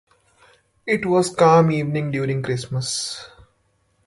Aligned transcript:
It 0.87 1.05
was 1.05 1.31
a 1.31 1.35
calm 1.35 1.69
evening 1.69 2.09
during 2.09 2.41
Christmas. 2.41 3.23